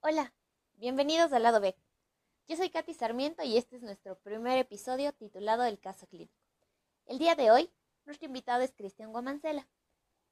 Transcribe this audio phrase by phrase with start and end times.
[0.00, 0.34] Hola,
[0.74, 1.76] bienvenidos al lado B.
[2.48, 6.34] Yo soy Katy Sarmiento y este es nuestro primer episodio titulado El caso clínico.
[7.06, 7.70] El día de hoy,
[8.04, 9.68] nuestro invitado es Cristian Guamancela.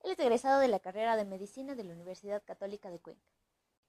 [0.02, 3.30] Él es egresado de la carrera de Medicina de la Universidad Católica de Cuenca,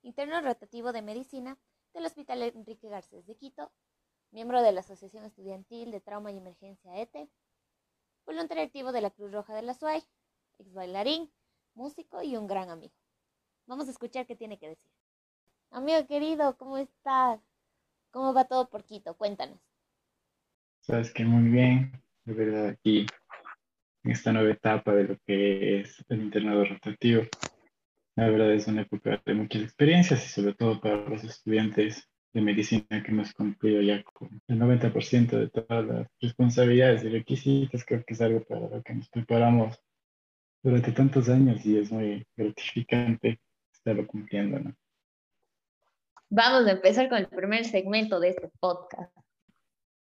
[0.03, 1.57] interno rotativo de Medicina
[1.93, 3.71] del Hospital Enrique Garcés de Quito,
[4.29, 7.29] miembro de la Asociación Estudiantil de Trauma y Emergencia ETE,
[8.25, 10.03] voluntario activo de la Cruz Roja de la SUAY,
[10.59, 11.31] ex bailarín,
[11.73, 12.93] músico y un gran amigo.
[13.67, 14.91] Vamos a escuchar qué tiene que decir.
[15.71, 17.39] Amigo querido, ¿cómo estás?
[18.11, 19.15] ¿Cómo va todo por Quito?
[19.15, 19.59] Cuéntanos.
[20.81, 23.05] Sabes que muy bien, de verdad, aquí
[24.03, 27.23] en esta nueva etapa de lo que es el internado rotativo.
[28.15, 32.41] La verdad es una época de muchas experiencias y sobre todo para los estudiantes de
[32.41, 37.83] medicina que hemos cumplido ya con el 90% de todas las responsabilidades y requisitos.
[37.85, 39.79] Creo que es algo para lo que nos preparamos
[40.63, 43.41] durante tantos años y es muy gratificante
[43.73, 44.75] estarlo cumpliendo, ¿no?
[46.29, 49.13] Vamos a empezar con el primer segmento de este podcast.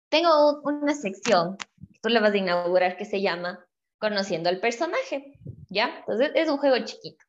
[0.08, 3.66] Tengo una sección que tú le vas a inaugurar que se llama
[3.98, 5.38] Conociendo al personaje,
[5.68, 5.98] ¿ya?
[5.98, 7.24] Entonces es un juego chiquito.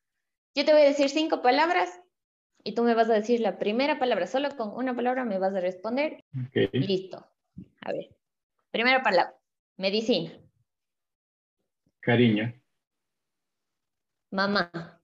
[0.54, 1.88] Yo te voy a decir cinco palabras
[2.64, 4.26] y tú me vas a decir la primera palabra.
[4.26, 6.24] Solo con una palabra me vas a responder.
[6.48, 6.68] Okay.
[6.72, 7.26] Listo.
[7.82, 8.16] A ver.
[8.70, 9.34] Primera palabra.
[9.76, 10.32] Medicina.
[12.00, 12.52] Cariño,
[14.30, 15.00] Mamá.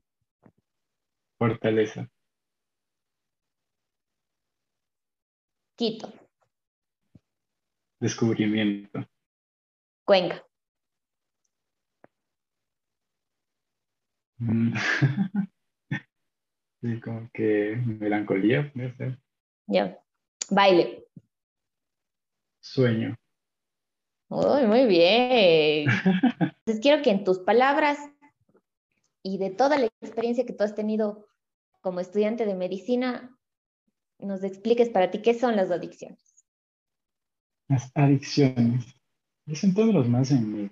[1.38, 2.11] fortaleza,
[5.77, 6.12] Quito.
[8.00, 9.08] descubrimiento,
[10.05, 10.44] Cuenca.
[16.81, 19.19] Sí, como que melancolía, puede ser.
[19.67, 19.98] Ya.
[20.50, 21.06] Baile.
[22.61, 23.17] sueño,
[24.28, 25.89] Uy, muy bien.
[26.41, 27.98] Entonces quiero que en tus palabras
[29.22, 31.27] y de toda la experiencia que tú has tenido
[31.81, 33.37] como estudiante de medicina,
[34.19, 36.47] nos expliques para ti qué son las adicciones.
[37.69, 38.84] Las adicciones.
[39.44, 40.71] Presentándolo más en mi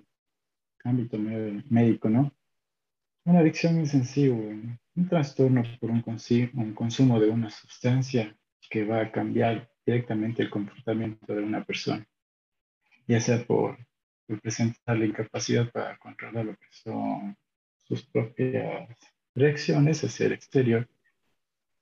[0.83, 2.31] ámbito médico, ¿no?
[3.25, 4.29] Una adicción es en sí
[4.99, 6.03] un trastorno por un,
[6.53, 8.35] un consumo de una sustancia
[8.69, 12.05] que va a cambiar directamente el comportamiento de una persona,
[13.07, 13.77] ya sea por,
[14.27, 17.37] por presentar la incapacidad para controlar lo que son
[17.77, 18.89] sus propias
[19.33, 20.87] reacciones hacia el exterior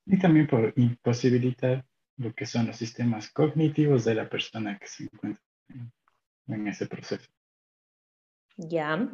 [0.06, 1.84] y también por imposibilitar
[2.18, 5.92] lo que son los sistemas cognitivos de la persona que se encuentra en,
[6.48, 7.28] en ese proceso.
[8.58, 9.10] Ya.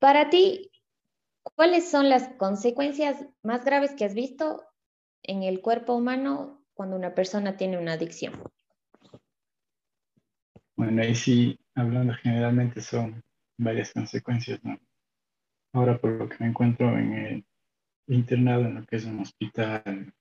[0.00, 0.71] Para ti,
[1.42, 4.64] ¿cuáles son las consecuencias más graves que has visto
[5.22, 8.34] en el cuerpo humano cuando una persona tiene una adicción?
[10.76, 13.22] Bueno, ahí sí, hablando generalmente son
[13.58, 14.60] varias consecuencias.
[15.72, 17.44] Ahora por lo que me encuentro en el
[18.08, 20.12] internado en lo que es un hospital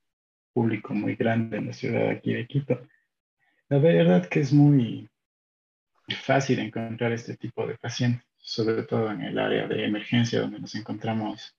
[0.54, 2.80] público muy grande en la ciudad aquí de Quito,
[3.70, 5.10] la verdad que es muy
[6.24, 10.76] fácil encontrar este tipo de pacientes, sobre todo en el área de emergencia donde nos
[10.76, 11.56] encontramos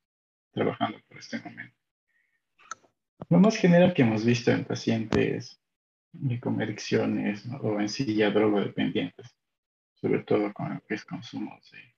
[0.52, 1.76] trabajando por este momento.
[3.30, 5.60] Lo más general que hemos visto en pacientes
[6.40, 7.56] con adicciones ¿no?
[7.58, 9.34] o en sí ya drogodependientes,
[9.94, 11.94] sobre todo con lo que es consumo de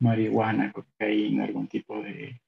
[0.00, 2.42] marihuana, cocaína, algún tipo de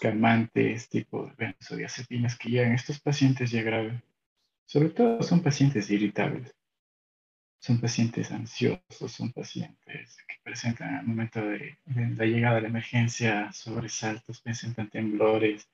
[0.00, 4.02] calmantes, tipo de benzodiazepinas que llegan estos pacientes ya graves.
[4.66, 6.54] Sobre todo son pacientes irritables,
[7.64, 12.68] son pacientes ansiosos, son pacientes que presentan al momento de, de la llegada de la
[12.68, 15.66] emergencia sobresaltos, presentan temblores.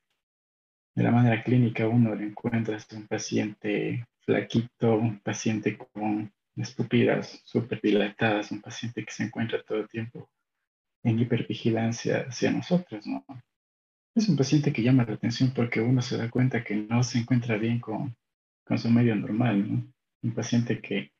[0.95, 7.43] De la manera clínica uno le encuentras un paciente flaquito, un paciente con las pupilas
[7.45, 10.31] súper dilatadas, un paciente que se encuentra todo el tiempo
[11.03, 13.25] en hipervigilancia hacia nosotros, ¿no?
[14.15, 17.19] Es un paciente que llama la atención porque uno se da cuenta que no se
[17.19, 18.15] encuentra bien con,
[18.65, 19.93] con su medio normal, ¿no?
[20.23, 21.11] Un paciente que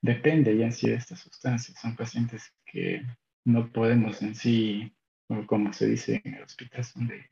[0.00, 3.02] depende ya en sí de estas sustancias, son pacientes que
[3.44, 4.92] no podemos en sí,
[5.28, 7.30] o como se dice en el hospital, son de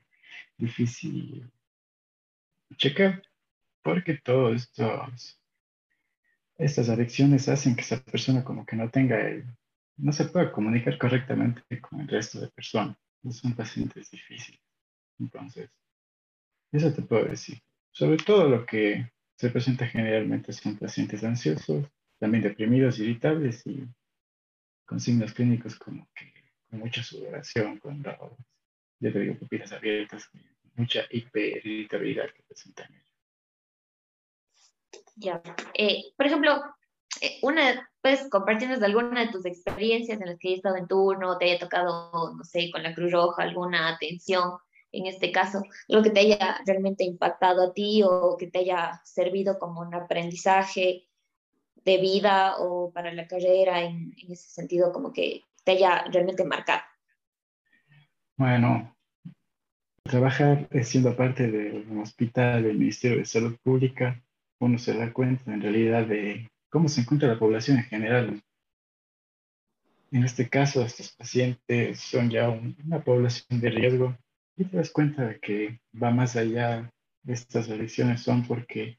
[0.57, 1.51] difícil
[2.77, 3.23] checar,
[3.83, 5.41] porque todos estos
[6.57, 9.45] estas adicciones hacen que esa persona como que no tenga el,
[9.97, 12.97] no se pueda comunicar correctamente con el resto de personas.
[13.31, 14.61] Son pacientes difíciles.
[15.19, 15.71] Entonces,
[16.73, 17.63] eso te puedo decir.
[17.91, 21.87] Sobre todo lo que se presenta generalmente son pacientes ansiosos,
[22.19, 23.87] también deprimidos, irritables y
[24.85, 26.33] con signos clínicos como que
[26.71, 28.17] con mucha sudoración, con los,
[29.01, 30.29] ya te digo, pupilas abiertas,
[30.75, 33.05] mucha hiperirritabilidad que presentan ellos.
[35.17, 35.43] Ya.
[35.75, 36.63] Eh, por ejemplo,
[37.21, 41.39] eh, una, puedes compartirnos alguna de tus experiencias en las que hayas estado en turno,
[41.39, 44.59] te haya tocado, no sé, con la Cruz Roja, alguna atención
[44.95, 49.01] en este caso, lo que te haya realmente impactado a ti o que te haya
[49.05, 51.09] servido como un aprendizaje
[51.85, 56.45] de vida o para la carrera en, en ese sentido, como que te haya realmente
[56.45, 56.83] marcado.
[58.37, 58.97] Bueno,
[60.03, 64.23] trabajar siendo parte del hospital del Ministerio de Salud Pública,
[64.61, 68.43] uno se da cuenta en realidad de cómo se encuentra la población en general.
[70.11, 74.17] En este caso, estos pacientes son ya una población de riesgo
[74.57, 76.93] y te das cuenta de que va más allá
[77.23, 78.99] de estas elecciones son porque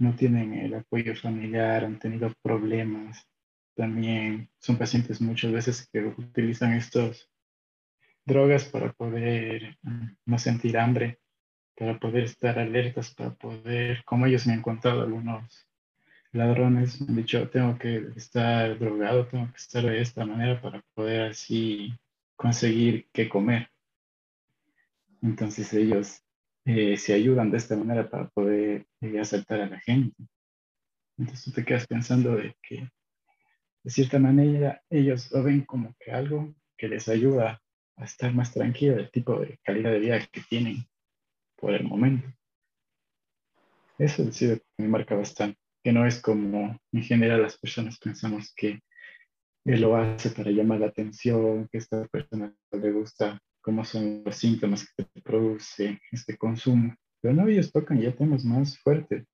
[0.00, 3.28] no tienen el apoyo familiar, han tenido problemas.
[3.74, 7.30] También son pacientes muchas veces que utilizan estos
[8.24, 9.76] drogas para poder
[10.24, 11.20] no sentir hambre,
[11.76, 15.68] para poder estar alertas, para poder, como ellos me han contado algunos
[16.32, 20.82] ladrones, me han dicho, tengo que estar drogado, tengo que estar de esta manera para
[20.94, 21.92] poder así
[22.36, 23.68] conseguir qué comer.
[25.20, 26.22] Entonces ellos
[26.72, 30.14] eh, se ayudan de esta manera para poder eh, asaltar a la gente.
[31.18, 32.88] Entonces tú te quedas pensando de que
[33.82, 37.60] de cierta manera ellos lo ven como que algo que les ayuda
[37.96, 40.86] a estar más tranquilo del tipo de calidad de vida que tienen
[41.56, 42.28] por el momento.
[43.98, 48.80] Eso sí me marca bastante, que no es como en general las personas pensamos que
[49.64, 54.22] él lo hace para llamar la atención, que a esta persona le gusta cómo son
[54.24, 56.94] los síntomas que produce este consumo.
[57.20, 59.26] Pero no, ellos tocan ya temas más fuertes,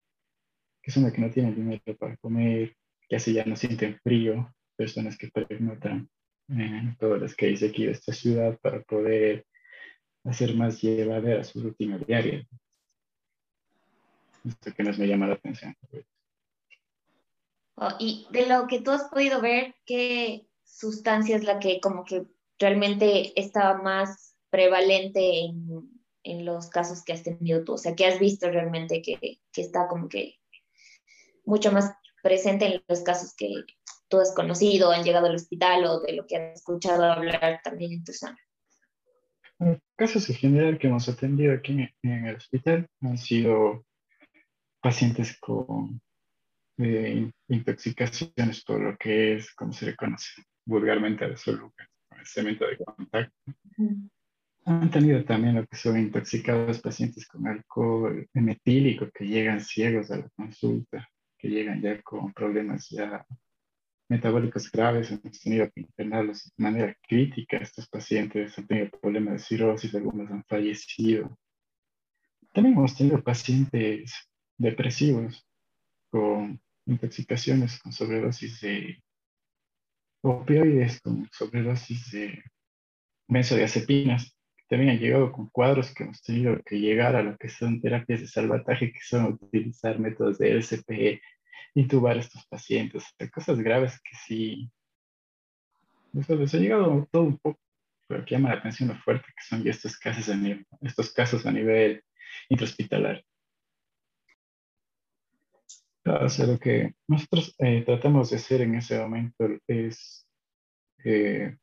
[0.82, 2.76] que son las que no tienen dinero para comer,
[3.08, 6.08] que así ya no sienten frío, personas que pernotan
[6.48, 9.46] en todas las calles aquí de esta ciudad para poder
[10.24, 12.46] hacer más llevadera su rutina diaria.
[14.44, 15.74] Esto que nos me llama la atención.
[17.76, 22.04] Oh, y de lo que tú has podido ver, ¿qué sustancia es la que como
[22.04, 22.26] que
[22.58, 25.90] realmente estaba más prevalente en,
[26.22, 27.74] en, los casos que has tenido tú?
[27.74, 29.18] O sea, ¿qué has visto realmente que,
[29.52, 30.36] que, está como que
[31.44, 33.52] mucho más presente en los casos que
[34.08, 37.92] tú has conocido, han llegado al hospital o de lo que has escuchado hablar también
[37.92, 38.38] en tu zona?
[39.96, 41.72] Casos en general que hemos atendido aquí
[42.02, 43.86] en, el hospital han sido
[44.82, 46.00] pacientes con
[46.78, 51.44] eh, intoxicaciones por lo que es, como se le conoce vulgarmente, a los
[52.24, 53.52] cemento de contacto.
[54.66, 60.16] Han tenido también lo que son intoxicados pacientes con alcohol metílico que llegan ciegos a
[60.16, 61.08] la consulta,
[61.38, 63.24] que llegan ya con problemas ya
[64.08, 65.12] metabólicos graves.
[65.12, 67.58] Hemos tenido que internarlos de manera crítica.
[67.58, 71.38] Estos pacientes han tenido problemas de cirrosis, algunos han fallecido.
[72.52, 74.28] También hemos tenido pacientes
[74.58, 75.46] depresivos
[76.10, 79.00] con intoxicaciones con sobredosis de
[80.22, 82.42] opioides con sobredosis de
[83.28, 84.35] benzodiazepinas.
[84.68, 88.20] También han llegado con cuadros que hemos tenido que llegar a lo que son terapias
[88.20, 91.20] de salvataje, que son utilizar métodos de LCP,
[91.74, 94.70] intubar a estos pacientes, cosas graves que sí.
[96.12, 97.60] les ha llegado todo un poco,
[98.08, 101.12] pero que llama la atención lo fuerte que son ya estos casos a nivel, estos
[101.12, 102.02] casos a nivel
[102.48, 103.22] intrahospitalario.
[106.04, 110.26] O sea, lo que nosotros eh, tratamos de hacer en ese momento es
[111.04, 111.56] eh,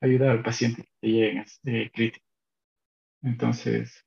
[0.00, 2.27] ayudar al paciente que llegue este crítico.
[3.22, 4.04] Entonces,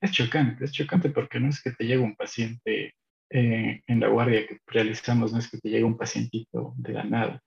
[0.00, 2.94] es chocante, es chocante porque no es que te llegue un paciente
[3.30, 7.04] eh, en la guardia que realizamos, no es que te llegue un pacientito de la
[7.04, 7.40] nada.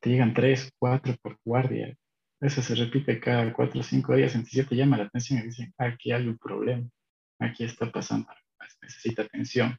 [0.00, 1.94] Te llegan tres, cuatro por guardia.
[2.40, 5.42] Eso se repite cada cuatro o cinco días, entonces ya te llama la atención y
[5.42, 6.88] dicen, aquí hay un problema,
[7.38, 8.28] aquí está pasando,
[8.80, 9.76] necesita atención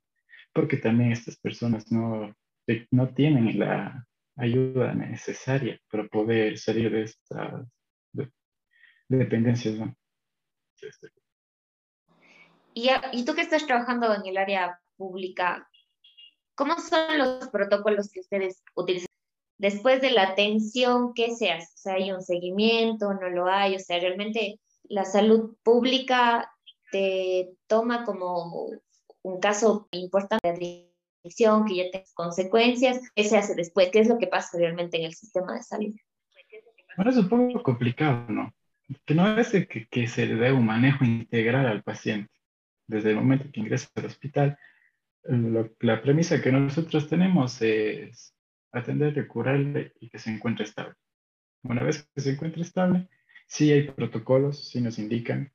[0.53, 2.33] porque también estas personas no,
[2.91, 7.67] no tienen la ayuda necesaria para poder salir de estas
[9.07, 9.75] dependencias.
[12.73, 15.69] Y, y tú que estás trabajando en el área pública,
[16.55, 19.07] ¿cómo son los protocolos que ustedes utilizan?
[19.57, 21.67] Después de la atención, ¿qué se hace?
[21.73, 23.13] O sea, ¿hay un seguimiento?
[23.13, 23.75] ¿No lo hay?
[23.75, 26.51] O sea, realmente la salud pública
[26.91, 28.71] te toma como
[29.21, 30.91] un caso importante de
[31.23, 33.89] adicción que ya tiene consecuencias, ¿qué se hace después?
[33.91, 35.93] ¿Qué es lo que pasa realmente en el sistema de salud?
[36.95, 38.53] Bueno, es un poco complicado, ¿no?
[39.05, 42.31] Que no es que, que se le dé un manejo integral al paciente.
[42.87, 44.57] Desde el momento que ingresa al hospital,
[45.23, 48.35] la premisa que nosotros tenemos es
[48.71, 50.95] atenderle, curarle y que se encuentre estable.
[51.63, 53.07] Una vez que se encuentre estable,
[53.47, 55.51] sí hay protocolos, sí nos indican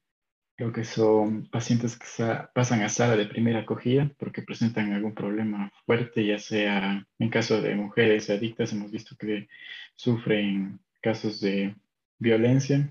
[0.57, 2.07] Creo que son pacientes que
[2.55, 7.61] pasan a sala de primera acogida porque presentan algún problema fuerte, ya sea en caso
[7.61, 9.49] de mujeres adictas, hemos visto que
[9.97, 11.77] sufren casos de
[12.19, 12.91] violencia,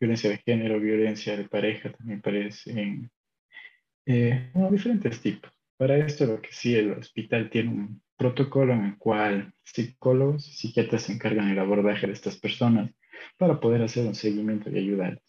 [0.00, 3.10] violencia de género, violencia de pareja, también parecen
[4.06, 5.52] eh, diferentes tipos.
[5.76, 10.52] Para esto, lo que sí, el hospital tiene un protocolo en el cual psicólogos y
[10.52, 12.90] psiquiatras se encargan del abordaje de estas personas
[13.36, 15.22] para poder hacer un seguimiento y ayudarles.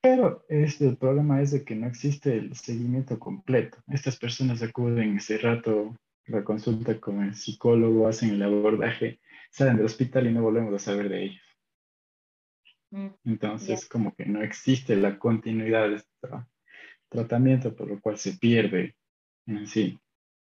[0.00, 3.78] Pero este, el problema es de que no existe el seguimiento completo.
[3.88, 5.94] Estas personas acuden ese rato
[6.26, 9.20] la consulta con el psicólogo, hacen el abordaje,
[9.50, 11.45] salen del hospital y no volvemos a saber de ellos.
[12.90, 16.28] Mm, Entonces, como que no existe la continuidad de este
[17.08, 18.96] tratamiento, por lo cual se pierde
[19.46, 19.98] en sí.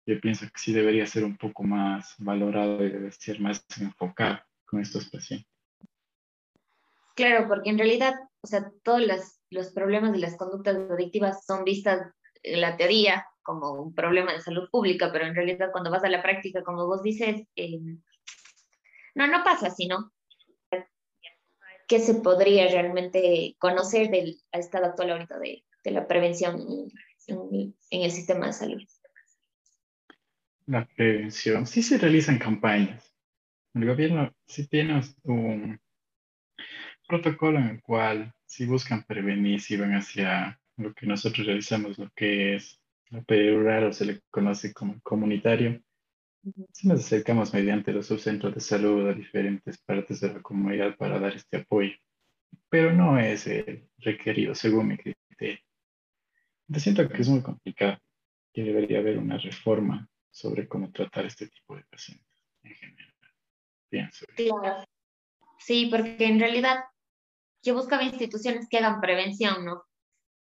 [0.05, 4.39] Yo pienso que sí debería ser un poco más valorado y debe ser más enfocado
[4.65, 5.47] con estos pacientes.
[7.15, 11.63] Claro, porque en realidad, o sea, todos los, los problemas de las conductas adictivas son
[11.63, 16.03] vistas en la teoría como un problema de salud pública, pero en realidad cuando vas
[16.03, 17.79] a la práctica, como vos dices, eh,
[19.15, 20.11] no, no pasa así, ¿no?
[21.93, 26.59] ¿Qué se podría realmente conocer del estado actual ahorita de, de la prevención
[27.27, 28.81] en, el sistema de salud?
[30.65, 33.13] La prevención, sí se realizan campañas.
[33.75, 35.79] El gobierno sí tiene un
[37.07, 42.09] protocolo en el cual si buscan prevenir, si van hacia lo que nosotros realizamos, lo
[42.15, 42.81] que es
[43.11, 45.79] lo rural o se le conoce como comunitario,
[46.83, 51.33] nos acercamos mediante los subcentros de salud a diferentes partes de la comunidad para dar
[51.35, 51.95] este apoyo,
[52.69, 53.49] pero no es
[53.97, 55.59] requerido según mi criterio.
[56.67, 57.97] Yo siento que es muy complicado,
[58.53, 62.27] que debería haber una reforma sobre cómo tratar este tipo de pacientes
[62.63, 63.13] en general.
[63.89, 64.25] Pienso.
[64.35, 64.83] Claro.
[65.59, 66.83] Sí, porque en realidad
[67.61, 69.83] yo buscaba instituciones que hagan prevención, ¿no?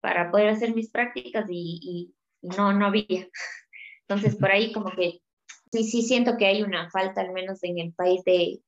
[0.01, 3.07] Para poder hacer mis prácticas y, no, no había.
[4.09, 5.21] Entonces, por ahí como que
[5.73, 8.61] sí, sí siento que hay una falta, al menos en el país, de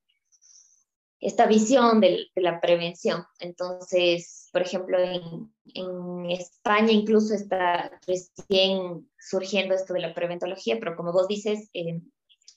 [1.20, 3.24] esta visión de, la prevención.
[3.38, 10.96] Entonces, por ejemplo, en, en, España incluso está recién surgiendo esto de la preventología, pero
[10.96, 12.00] como vos dices, eh,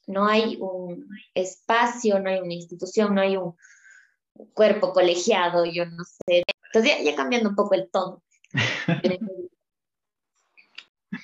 [0.08, 3.56] no hay un espacio, no hay una institución, no hay un,
[4.54, 6.44] cuerpo colegiado, yo no sé.
[6.72, 8.22] Entonces ya, cambiando un poco el tono.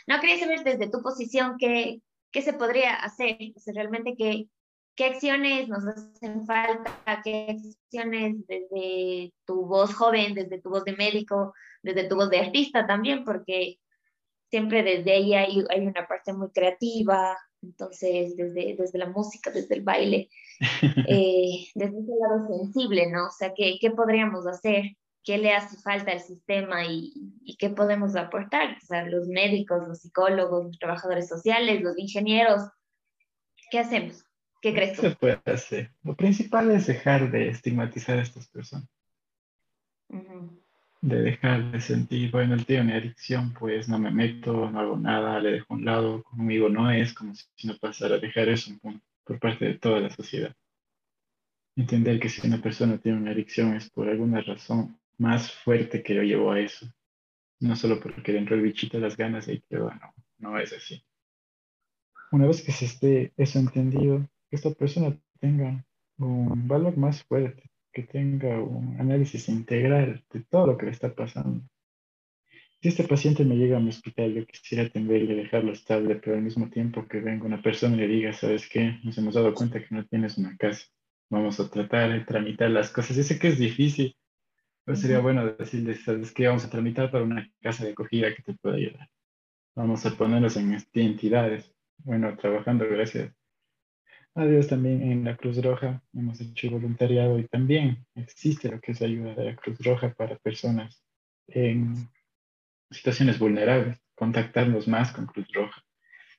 [0.08, 2.02] no, quería saber desde tu posición qué,
[2.34, 3.38] qué se podría hacer,
[3.68, 4.50] realmente qué,
[4.96, 10.98] qué acciones nos hacen falta, qué acciones desde tu voz joven, desde tu voz de
[10.98, 13.80] médico, desde tu voz de artista también, porque
[14.50, 19.76] siempre desde ahí hay, hay una parte muy creativa, entonces desde, desde la música, desde
[19.76, 20.30] el baile,
[21.08, 23.28] eh, desde ese lado sensible, ¿no?
[23.28, 24.96] O sea, ¿qué, ¿qué, podríamos hacer?
[25.24, 27.14] ¿Qué le hace falta al sistema y,
[27.44, 28.78] y, qué podemos aportar?
[28.82, 32.62] O sea, los médicos, los psicólogos, los trabajadores sociales, los ingenieros,
[33.72, 34.26] ¿qué hacemos?
[34.62, 35.04] ¿Qué crees tú?
[35.04, 35.92] Se puede hacer.
[36.04, 38.90] Lo principal es dejar de estigmatizar a estas personas
[41.04, 44.98] de dejar de sentir, bueno, él tiene una adicción, pues no me meto, no hago
[44.98, 48.72] nada, le dejo a un lado, conmigo no es, como si no pasara, dejar eso
[49.26, 50.56] por parte de toda la sociedad.
[51.76, 56.14] Entender que si una persona tiene una adicción es por alguna razón más fuerte que
[56.14, 56.88] lo llevó a eso.
[57.60, 61.04] No solo porque dentro del bichito las ganas y que, bueno, no es así.
[62.32, 65.86] Una vez que se esté eso entendido, que esta persona tenga
[66.18, 71.14] un valor más fuerte, que tenga un análisis integral de todo lo que le está
[71.14, 71.64] pasando.
[72.82, 76.42] Si este paciente me llega a mi hospital, yo quisiera atenderle, dejarlo estable, pero al
[76.42, 79.00] mismo tiempo que venga una persona y le diga, ¿sabes qué?
[79.04, 80.88] Nos hemos dado cuenta que no tienes una casa.
[81.30, 83.16] Vamos a tratar de tramitar las cosas.
[83.16, 84.18] Yo sé que es difícil,
[84.86, 86.48] pero sería bueno decirle, ¿sabes qué?
[86.48, 89.10] Vamos a tramitar para una casa de acogida que te pueda ayudar.
[89.76, 91.74] Vamos a ponernos en entidades.
[92.04, 93.34] Bueno, trabajando gracias
[94.36, 99.02] Adiós también en la Cruz Roja hemos hecho voluntariado y también existe lo que es
[99.04, 101.04] ayuda de la Cruz Roja para personas
[101.48, 102.10] en
[102.90, 104.00] situaciones vulnerables.
[104.16, 105.84] Contactarnos más con Cruz Roja,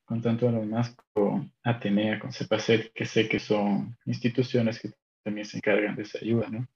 [0.04, 4.90] contactarnos más con Atenea, con CEPACET, que sé que son instituciones que
[5.22, 6.66] también se encargan de esa ayuda, ¿no?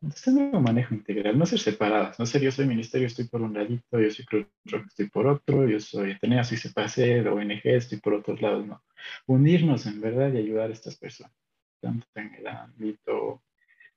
[0.00, 3.54] Entonces, un manejo integral, no ser separadas, no ser yo soy ministerio, estoy por un
[3.54, 4.46] ladito, yo soy Cruz
[4.86, 8.80] estoy por otro, yo soy Atenea, soy CEPACET, ONG, estoy por otros lados, no.
[9.26, 11.32] Unirnos en verdad y ayudar a estas personas,
[11.80, 13.42] tanto en el ámbito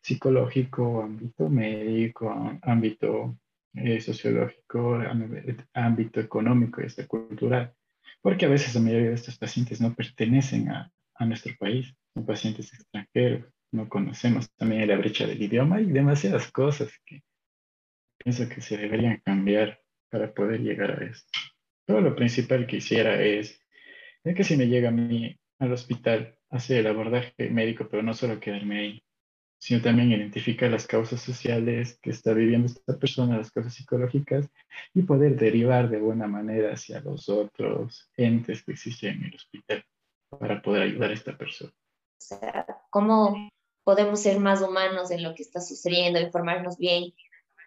[0.01, 3.37] psicológico, ámbito médico, ámbito
[3.75, 4.99] eh, sociológico,
[5.73, 7.75] ámbito económico y hasta cultural,
[8.23, 12.25] porque a veces la mayoría de estos pacientes no pertenecen a, a nuestro país, son
[12.25, 17.23] pacientes extranjeros no conocemos también la brecha del idioma y demasiadas cosas que
[18.17, 21.31] pienso que se deberían cambiar para poder llegar a esto.
[21.85, 23.59] Todo lo principal que hiciera es,
[24.23, 28.39] que si me llega a mí al hospital, hacer el abordaje médico, pero no solo
[28.39, 29.03] quedarme ahí,
[29.57, 34.49] sino también identificar las causas sociales que está viviendo esta persona, las causas psicológicas,
[34.93, 39.85] y poder derivar de buena manera hacia los otros entes que existen en el hospital
[40.29, 41.71] para poder ayudar a esta persona.
[42.31, 43.49] O ¿cómo
[43.83, 47.13] podemos ser más humanos en lo que está sucediendo, informarnos bien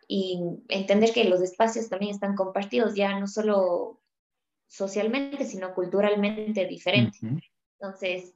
[0.06, 4.00] y entender que los espacios también están compartidos, ya no solo
[4.66, 7.18] socialmente, sino culturalmente diferente.
[7.78, 8.34] Entonces,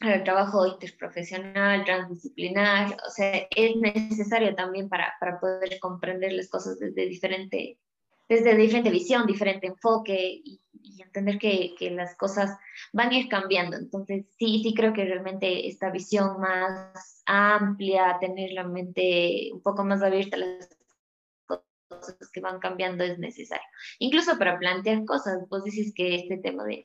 [0.00, 6.78] el trabajo interprofesional, transdisciplinar, o sea, es necesario también para, para poder comprender las cosas
[6.78, 7.78] desde diferente,
[8.28, 10.60] desde diferente visión, diferente enfoque y,
[11.00, 12.58] entender que, que, las cosas
[12.92, 13.76] van a ir cambiando.
[13.76, 19.84] Entonces, sí, sí creo que realmente esta visión más amplia, tener la mente un poco
[19.84, 20.68] más abierta a las
[21.88, 23.64] cosas que van cambiando es necesario.
[23.98, 26.84] Incluso para plantear cosas, vos dices que este tema de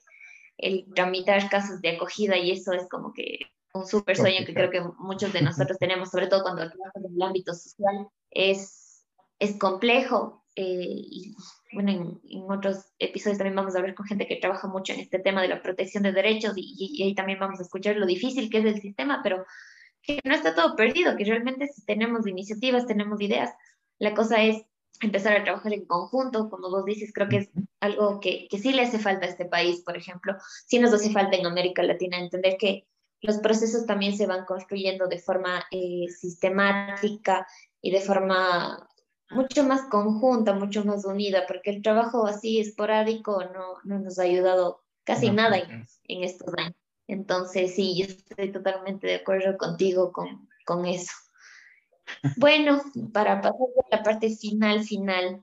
[0.57, 3.39] el tramitar casos de acogida y eso es como que
[3.73, 7.15] un súper sueño que creo que muchos de nosotros tenemos, sobre todo cuando trabajamos en
[7.15, 9.05] el ámbito social, es,
[9.39, 10.42] es complejo.
[10.55, 11.35] Eh, y
[11.71, 14.99] bueno, en, en, otros episodios también vamos a hablar con gente que trabaja mucho en
[14.99, 18.05] este tema de la protección de derechos y, y ahí también vamos a escuchar lo
[18.05, 19.45] difícil que es el sistema, pero
[20.03, 23.51] que no está todo perdido, que realmente si tenemos iniciativas, tenemos ideas,
[23.97, 24.63] la cosa es
[25.01, 28.73] empezar a trabajar en conjunto, como vos dices, creo que es algo que, que, sí
[28.73, 30.35] le hace falta a este país, por ejemplo,
[30.67, 32.87] sí nos hace falta en América Latina entender que
[33.21, 37.47] los procesos también se van construyendo de forma eh, sistemática
[37.81, 38.87] y de forma
[39.33, 44.23] mucho más conjunta, mucho más unida, porque el trabajo así esporádico no, no nos ha
[44.23, 46.75] ayudado casi nada en, en, estos años.
[47.07, 51.11] Entonces, sí, yo estoy totalmente de acuerdo contigo con, con eso.
[52.37, 55.41] Bueno, para pasar a la parte final, final,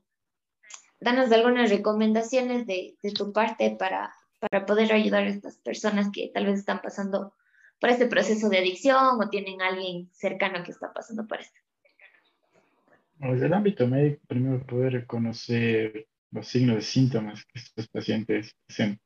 [1.00, 6.30] danos algunas recomendaciones de, de tu parte para, para poder ayudar a estas personas que
[6.32, 7.34] tal vez están pasando
[7.80, 11.58] por este proceso de adicción o tienen a alguien cercano que está pasando por esto.
[13.20, 18.98] Desde el ámbito médico, primero poder reconocer los signos de síntomas que estos pacientes presentan.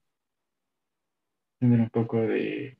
[1.58, 2.78] Tener un poco de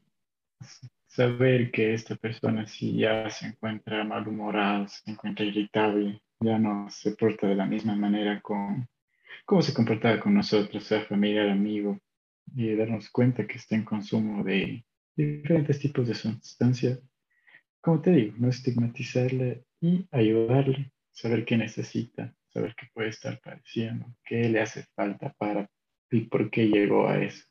[1.09, 7.17] saber que esta persona si ya se encuentra malhumorada, se encuentra irritable, ya no se
[7.17, 8.87] porta de la misma manera con
[9.45, 11.99] cómo se comportaba con nosotros, sea familiar, amigo,
[12.55, 14.85] y darnos cuenta que está en consumo de
[15.17, 17.01] diferentes tipos de sustancias.
[17.81, 24.07] Como te digo, no estigmatizarle y ayudarle, saber qué necesita, saber qué puede estar padeciendo,
[24.25, 25.71] qué le hace falta para
[26.11, 27.47] y por qué llegó a eso.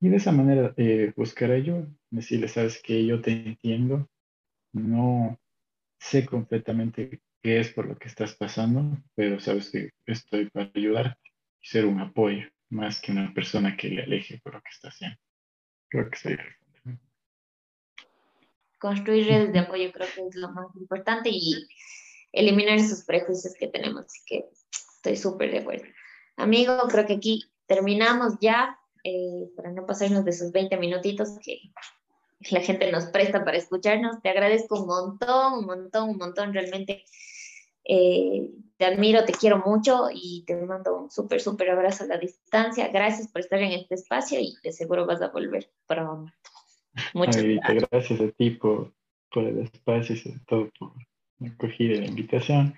[0.00, 4.10] Y de esa manera eh, buscar ayuda, decirle, sabes que yo te entiendo,
[4.72, 5.38] no
[5.98, 11.32] sé completamente qué es por lo que estás pasando, pero sabes que estoy para ayudarte
[11.60, 14.88] y ser un apoyo, más que una persona que le aleje por lo que está
[14.88, 15.18] haciendo.
[15.88, 16.44] Creo que sería
[18.78, 21.66] Construir redes de apoyo creo que es lo más importante y
[22.32, 25.84] eliminar esos prejuicios que tenemos, así que estoy súper de acuerdo.
[26.36, 31.60] Amigo, creo que aquí terminamos ya eh, para no pasarnos de esos 20 minutitos que
[32.50, 34.20] la gente nos presta para escucharnos.
[34.22, 36.52] Te agradezco un montón, un montón, un montón.
[36.52, 37.04] Realmente
[37.84, 42.18] eh, te admiro, te quiero mucho y te mando un súper, súper abrazo a la
[42.18, 42.88] distancia.
[42.88, 46.32] Gracias por estar en este espacio y de seguro vas a volver pronto.
[47.14, 47.88] Muchas gracias.
[47.90, 48.92] gracias a ti por,
[49.30, 50.92] por el espacio y sobre todo por
[51.44, 52.74] acoger la invitación.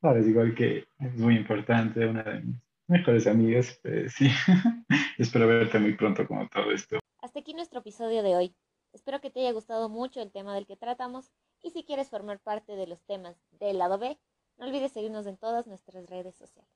[0.00, 4.28] Ahora es igual que es muy importante, una de mis mejores amigas, pues sí.
[5.18, 6.98] Espero verte muy pronto como todo esto.
[7.20, 8.54] Hasta aquí nuestro episodio de hoy.
[8.92, 11.30] Espero que te haya gustado mucho el tema del que tratamos
[11.62, 14.18] y si quieres formar parte de los temas del lado B,
[14.56, 16.70] no olvides seguirnos en todas nuestras redes sociales.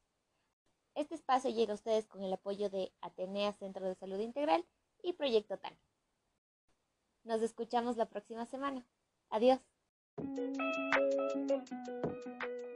[0.95, 4.65] Este espacio llega a ustedes con el apoyo de Atenea Centro de Salud Integral
[5.03, 5.77] y Proyecto TAN.
[7.25, 8.85] Nos escuchamos la próxima semana.
[9.31, 9.72] Adiós.
[10.19, 10.59] Thank
[11.37, 12.72] you.